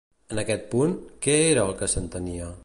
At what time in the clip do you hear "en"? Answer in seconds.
0.35-0.39